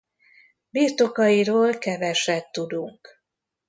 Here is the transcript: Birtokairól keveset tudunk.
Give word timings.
Birtokairól 0.69 1.77
keveset 1.77 2.51
tudunk. 2.51 3.21